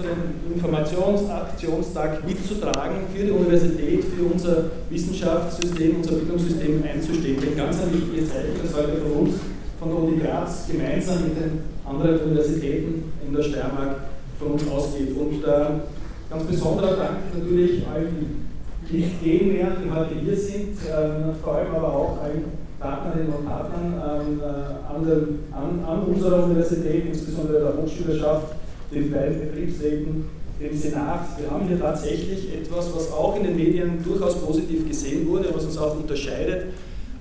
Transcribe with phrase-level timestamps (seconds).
[0.00, 7.40] unseren Informationsaktionstag mitzutragen, für die Universität, für unser Wissenschaftssystem, unser Bildungssystem einzustehen.
[7.40, 9.34] Denn ganz ein wichtiges Zeichen, das heute von uns,
[9.78, 13.96] von der Uni Graz, gemeinsam mit den anderen Universitäten in der Steiermark
[14.38, 15.16] von uns ausgeht.
[15.16, 15.66] Und äh,
[16.30, 18.48] ganz besonderer Dank natürlich allen
[18.90, 22.44] Nicht-Gegenwehren, die heute hier sind, äh, vor allem aber auch allen
[22.78, 28.54] Partnerinnen und Partnern ähm, äh, an, den, an, an, unserer Universität, insbesondere der Hochschülerschaft,
[28.92, 30.24] den beiden Betriebsräten,
[30.60, 31.38] dem Senat.
[31.38, 35.64] Wir haben hier tatsächlich etwas, was auch in den Medien durchaus positiv gesehen wurde, was
[35.64, 36.66] uns auch unterscheidet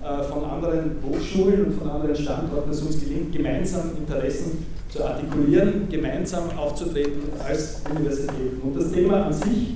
[0.03, 5.87] äh, von anderen Hochschulen und von anderen Standorten, dass uns gelingt, gemeinsam Interessen zu artikulieren,
[5.89, 8.59] gemeinsam aufzutreten als Universitäten.
[8.63, 9.75] Und das Thema an sich,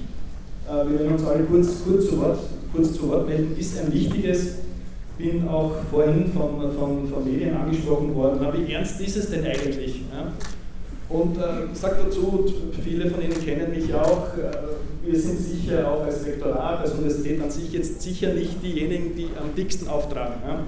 [0.68, 2.40] äh, wir werden uns alle kurz, kurz, zu Wort,
[2.74, 4.56] kurz zu Wort melden, ist ein wichtiges
[5.18, 10.02] bin auch vorhin von, von, von Medien angesprochen worden, wie ernst ist es denn eigentlich?
[11.10, 12.46] Und äh, ich sage dazu,
[12.84, 17.42] viele von Ihnen kennen mich auch, äh, wir sind sicher auch als Rektorat, als Universität
[17.42, 20.36] an sich jetzt sicher nicht diejenigen, die am dicksten auftragen.
[20.48, 20.64] Ja?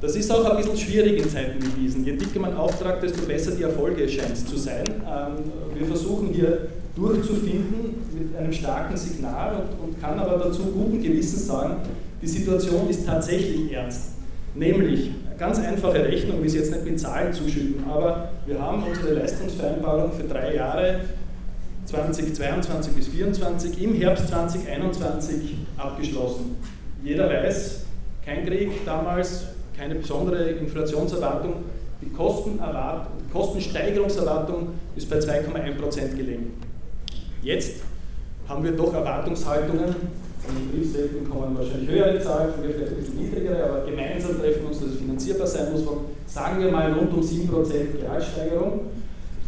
[0.00, 2.04] Das ist auch ein bisschen schwierig in Zeiten wie diesen.
[2.04, 4.84] Je dicker man auftragt, desto besser die Erfolge scheint zu sein.
[4.86, 11.02] Ähm, wir versuchen hier durchzufinden mit einem starken Signal und, und kann aber dazu guten
[11.02, 11.76] Gewissens sagen,
[12.20, 14.12] die Situation ist tatsächlich ernst.
[14.54, 19.14] Nämlich, ganz einfache Rechnung, wie Sie jetzt nicht mit Zahlen zuschütten, aber wir haben unsere
[19.14, 21.00] Leistungsvereinbarung für drei Jahre
[21.84, 26.56] 2022 bis 2024 im Herbst 2021 abgeschlossen.
[27.04, 27.84] Jeder weiß,
[28.24, 31.54] kein Krieg damals, keine besondere Inflationserwartung,
[32.00, 36.60] die, die Kostensteigerungserwartung ist bei 2,1% gelegen.
[37.42, 37.82] Jetzt
[38.48, 39.94] haben wir doch Erwartungshaltungen
[40.46, 44.38] von den Betriebsräten kommen wahrscheinlich höhere Zahlen, von mir vielleicht ein bisschen niedrigere, aber gemeinsam
[44.38, 48.00] treffen wir uns, dass es finanzierbar sein muss, von sagen wir mal rund um 7%
[48.00, 48.80] Gehaltssteigerung,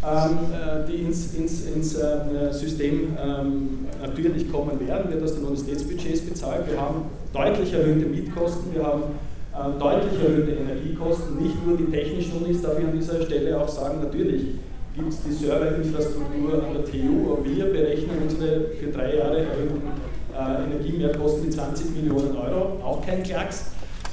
[0.02, 5.44] ähm, äh, die ins, ins, ins äh, System ähm, natürlich kommen werden, wird aus den
[5.44, 6.70] Universitätsbudgets bezahlt.
[6.70, 7.02] Wir haben
[7.32, 9.02] deutlich erhöhte Mietkosten, wir haben
[9.52, 13.68] äh, deutlich erhöhte Energiekosten, nicht nur die technischen Unis, darf ich an dieser Stelle auch
[13.68, 14.54] sagen, natürlich
[14.94, 19.82] gibt es die Serverinfrastruktur an der TU, aber wir berechnen unsere für drei Jahre erhöhten
[20.32, 23.72] äh, Energiemehrkosten mit 20 Millionen Euro, auch kein Klacks.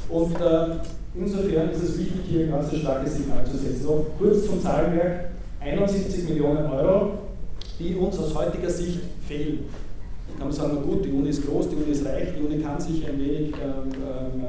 [0.10, 0.78] Und äh,
[1.18, 3.86] insofern ist es wichtig, hier ein ganz starkes Signal zu setzen.
[3.86, 7.12] Noch kurz zum Zahlenwerk, 71 Millionen Euro,
[7.80, 9.66] die uns aus heutiger Sicht fehlen.
[10.28, 12.46] Da kann man sagen, na gut, die Uni ist groß, die Uni ist reich, die
[12.46, 14.44] Uni kann sich ein wenig ähm, ähm,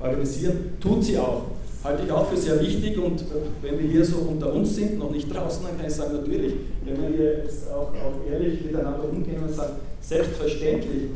[0.00, 1.42] organisieren, tut sie auch.
[1.82, 3.24] Halte ich auch für sehr wichtig und äh,
[3.62, 6.54] wenn wir hier so unter uns sind, noch nicht draußen, dann kann ich sagen, natürlich,
[6.84, 11.10] wenn wir hier jetzt auch, auch ehrlich miteinander umgehen und sagen, Selbstverständlich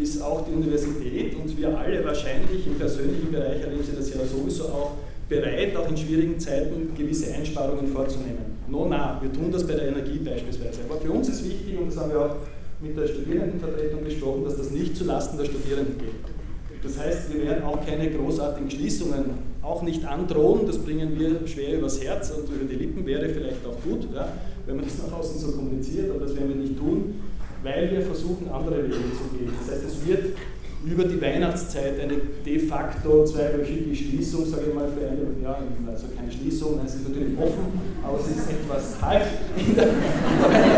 [0.00, 4.24] ist auch die Universität und wir alle wahrscheinlich im persönlichen Bereich erleben Sie das ja
[4.24, 4.92] sowieso auch
[5.28, 8.58] bereit, auch in schwierigen Zeiten gewisse Einsparungen vorzunehmen.
[8.68, 10.80] No, na, wir tun das bei der Energie beispielsweise.
[10.88, 12.36] Aber für uns ist wichtig, und das haben wir auch
[12.80, 16.82] mit der Studierendenvertretung besprochen, dass das nicht zulasten der Studierenden geht.
[16.82, 19.24] Das heißt, wir werden auch keine großartigen Schließungen
[19.62, 23.66] auch nicht androhen, das bringen wir schwer übers Herz und über die Lippen wäre vielleicht
[23.66, 24.32] auch gut, ja,
[24.64, 27.14] wenn man das nach außen so kommuniziert, aber das werden wir nicht tun
[27.62, 29.52] weil wir versuchen, andere Wege zu gehen.
[29.58, 30.36] Das heißt, es wird
[30.84, 32.14] über die Weihnachtszeit eine
[32.44, 35.58] de facto zweiwöchige Schließung, sage ich mal, für eine, ja,
[35.90, 39.26] also keine Schließung, es ist natürlich offen, aber es ist etwas kalt
[39.56, 39.92] in der, in
[40.40, 40.77] der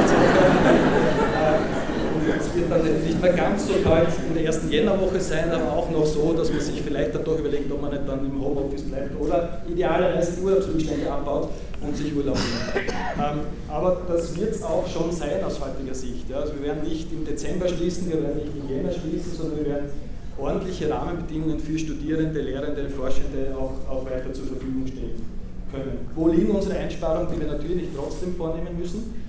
[2.71, 6.33] dann nicht mehr ganz so kalt in der ersten Jännerwoche sein, aber auch noch so,
[6.33, 9.63] dass man sich vielleicht dann doch überlegt, ob man nicht dann im Homeoffice bleibt oder
[9.69, 11.49] idealerweise Urlaubsrückstände abbaut
[11.81, 12.89] und sich Urlaub nimmt.
[13.19, 16.31] Ähm, aber das wird es auch schon sein aus heutiger Sicht.
[16.31, 16.39] Ja.
[16.39, 19.67] Also wir werden nicht im Dezember schließen, wir werden nicht im Jänner schließen, sondern wir
[19.67, 19.91] werden
[20.39, 25.23] ordentliche Rahmenbedingungen für Studierende, Lehrende, Forschende auch, auch weiter zur Verfügung stellen
[25.71, 26.09] können.
[26.15, 29.20] Wo liegen unsere Einsparungen, die wir natürlich trotzdem vornehmen müssen?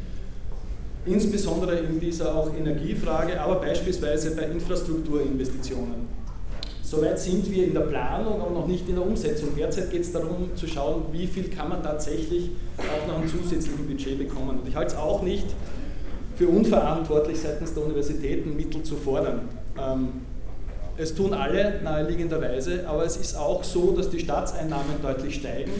[1.05, 6.21] Insbesondere in dieser auch Energiefrage, aber beispielsweise bei Infrastrukturinvestitionen.
[6.83, 9.55] Soweit sind wir in der Planung, aber noch nicht in der Umsetzung.
[9.57, 13.87] Derzeit geht es darum zu schauen, wie viel kann man tatsächlich auch noch ein zusätzlichen
[13.87, 14.59] Budget bekommen.
[14.59, 15.45] Und ich halte es auch nicht
[16.35, 19.47] für unverantwortlich seitens der Universitäten Mittel zu fordern.
[19.79, 20.09] Ähm,
[20.97, 25.71] es tun alle naheliegenderweise, aber es ist auch so, dass die Staatseinnahmen deutlich steigen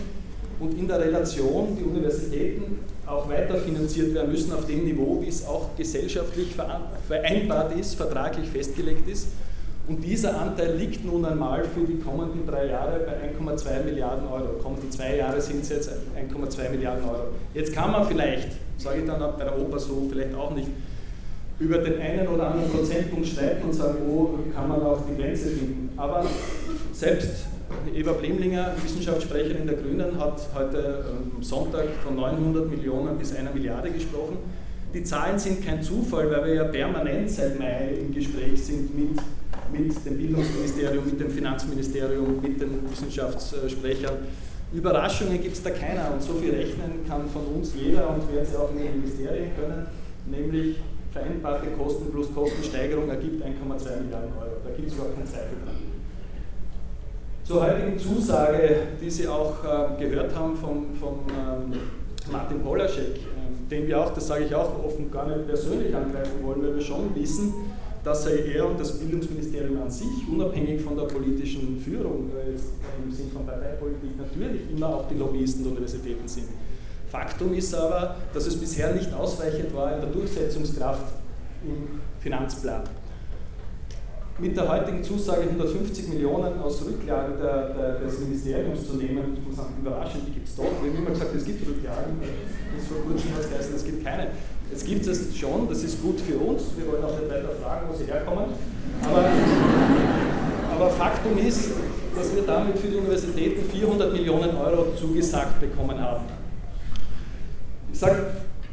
[0.62, 5.28] und in der Relation die Universitäten auch weiter finanziert werden müssen auf dem Niveau, wie
[5.28, 6.56] es auch gesellschaftlich
[7.08, 9.30] vereinbart ist, vertraglich festgelegt ist.
[9.88, 14.60] Und dieser Anteil liegt nun einmal für die kommenden drei Jahre bei 1,2 Milliarden Euro.
[14.62, 17.30] Kommende zwei Jahre sind es jetzt 1,2 Milliarden Euro.
[17.54, 20.70] Jetzt kann man vielleicht, sage ich dann bei der Oper so, vielleicht auch nicht,
[21.60, 25.50] über den einen oder anderen Prozentpunkt streiten und sagen, wo kann man auch die Grenze
[25.50, 25.90] finden.
[25.98, 26.26] Aber
[26.94, 27.46] selbst
[27.94, 33.92] Eva Blemlinger, Wissenschaftssprecherin der Grünen, hat heute am Sonntag von 900 Millionen bis einer Milliarde
[33.92, 34.38] gesprochen.
[34.94, 39.18] Die Zahlen sind kein Zufall, weil wir ja permanent seit Mai im Gespräch sind mit,
[39.72, 44.16] mit dem Bildungsministerium, mit dem Finanzministerium, mit den Wissenschaftssprechern.
[44.74, 48.48] Überraschungen gibt es da keiner und so viel rechnen kann von uns jeder und werden
[48.50, 49.88] sie auch in den Ministerien können,
[50.26, 50.78] nämlich
[51.12, 53.50] vereinbarte Kosten plus Kostensteigerung ergibt 1,2
[54.02, 54.62] Milliarden Euro.
[54.64, 55.91] Da gibt es überhaupt keinen Zweifel dran.
[57.44, 61.80] Zur heutigen Zusage, die Sie auch äh, gehört haben von, von ähm,
[62.32, 66.44] Martin Polaschek, äh, den wir auch, das sage ich auch offen, gar nicht persönlich angreifen
[66.44, 67.54] wollen, weil wir schon wissen,
[68.04, 72.52] dass er und das Bildungsministerium an sich, unabhängig von der politischen Führung, äh,
[73.04, 76.48] im Sinne von Parteipolitik, natürlich immer auch die Lobbyisten der Universitäten sind.
[77.10, 81.14] Faktum ist aber, dass es bisher nicht ausreichend war in der Durchsetzungskraft
[81.64, 82.84] im Finanzplan.
[84.42, 89.46] Mit der heutigen Zusage 150 Millionen aus Rücklagen der, der, des Ministeriums zu nehmen, ich
[89.46, 90.66] muss sagen, überraschend, die gibt es doch.
[90.82, 92.18] Wir haben immer gesagt, es gibt Rücklagen,
[92.76, 94.30] bis vor kurzem hat es es gibt keine.
[94.72, 97.86] Jetzt gibt es schon, das ist gut für uns, wir wollen auch nicht weiter fragen,
[97.88, 98.46] wo sie herkommen.
[99.04, 99.30] Aber,
[100.74, 101.70] aber Faktum ist,
[102.16, 106.26] dass wir damit für die Universitäten 400 Millionen Euro zugesagt bekommen haben.
[107.94, 108.26] Ich sage,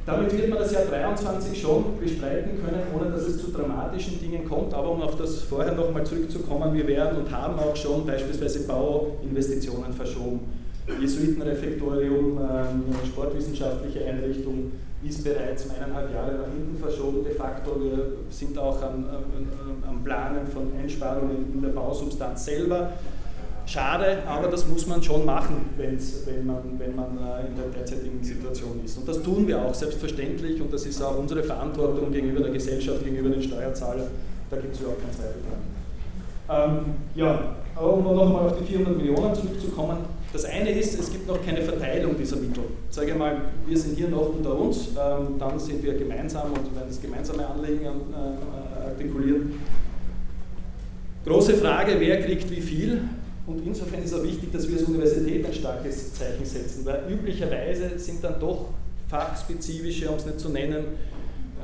[0.08, 4.48] damit wird man das Jahr 23 schon bestreiten können, ohne dass es zu dramatischen Dingen
[4.48, 4.72] kommt.
[4.72, 9.92] Aber um auf das vorher nochmal zurückzukommen, wir werden und haben auch schon beispielsweise Bauinvestitionen
[9.92, 10.40] verschoben.
[10.98, 14.72] Jesuitenrefektorium, ähm, sportwissenschaftliche Einrichtung
[15.06, 17.78] ist bereits eineinhalb Jahre nach hinten verschoben de facto.
[17.78, 22.92] Wir sind auch am, am, am Planen von Einsparungen in der Bausubstanz selber.
[23.68, 28.24] Schade, aber das muss man schon machen, wenn man, wenn man äh, in der derzeitigen
[28.24, 28.96] Situation ist.
[28.96, 33.04] Und das tun wir auch selbstverständlich und das ist auch unsere Verantwortung gegenüber der Gesellschaft,
[33.04, 34.08] gegenüber den Steuerzahlern.
[34.48, 35.42] Da gibt es überhaupt keinen Zweifel
[36.48, 36.80] dran.
[36.80, 39.98] Ähm, ja, aber um nochmal auf die 400 Millionen zurückzukommen,
[40.32, 42.64] das eine ist, es gibt noch keine Verteilung dieser Mittel.
[42.88, 43.36] Ich sage mal,
[43.66, 47.46] wir sind hier noch unter uns, ähm, dann sind wir gemeinsam und werden das gemeinsame
[47.46, 49.60] Anliegen äh, artikulieren.
[51.26, 53.02] Große Frage, wer kriegt wie viel?
[53.48, 57.98] Und insofern ist auch wichtig, dass wir als Universität ein starkes Zeichen setzen, weil üblicherweise
[57.98, 58.66] sind dann doch
[59.08, 60.84] fachspezifische, um es nicht zu nennen,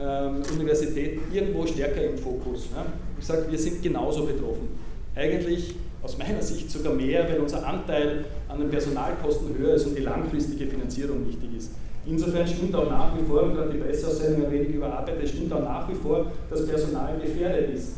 [0.00, 2.68] ähm, Universitäten irgendwo stärker im Fokus.
[2.74, 2.86] Ja.
[3.18, 4.68] Ich sage, wir sind genauso betroffen.
[5.14, 9.96] Eigentlich aus meiner Sicht sogar mehr, weil unser Anteil an den Personalkosten höher ist und
[9.98, 11.72] die langfristige Finanzierung wichtig ist.
[12.06, 15.88] Insofern stimmt auch nach wie vor, gerade die Presseaussendung ein wenig überarbeitet, stimmt auch nach
[15.88, 17.92] wie vor, dass Personal gefährdet ist.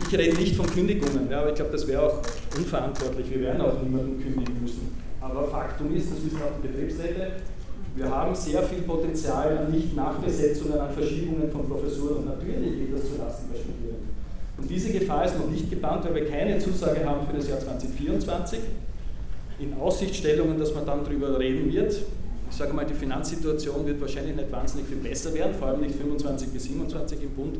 [0.00, 2.22] Ich rede nicht von Kündigungen, ja, aber ich glaube, das wäre auch
[2.56, 3.30] unverantwortlich.
[3.30, 4.96] Wir werden auch niemanden kündigen müssen.
[5.20, 7.32] Aber Faktum ist, das wissen auch die Betriebsräte,
[7.96, 13.08] wir haben sehr viel Potenzial an Nicht-Nachbesetzungen, an Verschiebungen von Professuren und natürlich geht das
[13.08, 14.10] zulasten der Studierenden.
[14.58, 17.58] Und diese Gefahr ist noch nicht gebannt, weil wir keine Zusage haben für das Jahr
[17.58, 18.58] 2024.
[19.58, 22.02] In Aussichtstellungen, dass man dann darüber reden wird.
[22.50, 25.94] Ich sage mal, die Finanzsituation wird wahrscheinlich nicht wahnsinnig viel besser werden, vor allem nicht
[25.94, 27.58] 25 bis 27 im Bund,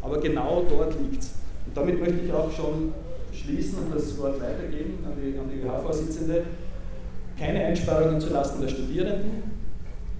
[0.00, 1.30] aber genau dort liegt es.
[1.66, 2.92] Und damit möchte ich auch schon
[3.32, 6.44] schließen und das Wort weitergeben an die, an die ÖH-Vorsitzende.
[7.38, 9.54] Keine Einsparungen zulasten der Studierenden.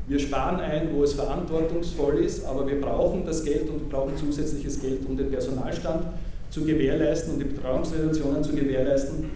[0.06, 4.80] Wir sparen ein, wo es verantwortungsvoll ist, aber wir brauchen das Geld und brauchen zusätzliches
[4.80, 6.06] Geld, um den Personalstand
[6.50, 9.30] zu gewährleisten und die Betreuungssituationen zu gewährleisten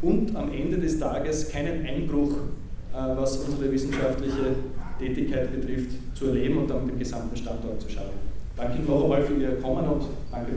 [0.00, 2.32] und am Ende des Tages keinen Einbruch,
[2.92, 4.56] äh, was unsere wissenschaftliche
[4.98, 8.10] Tätigkeit betrifft, zu erleben und damit dem gesamten Standort zu schauen.
[8.56, 10.52] Danke noch einmal für Ihr Kommen und danke.